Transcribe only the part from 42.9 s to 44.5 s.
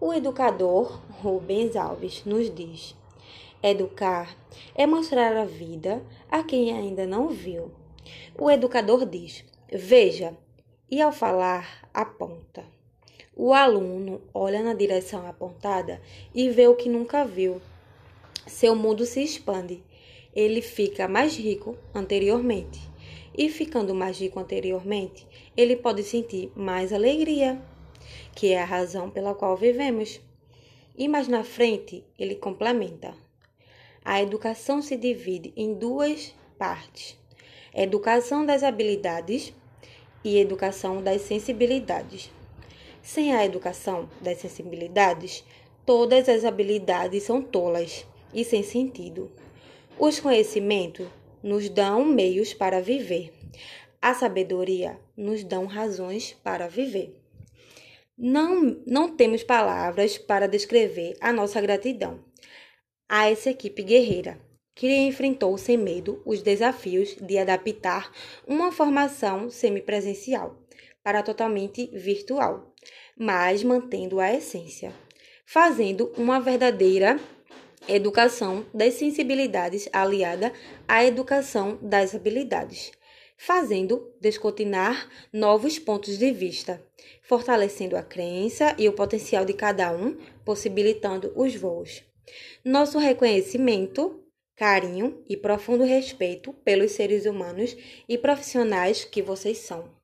Sem a educação das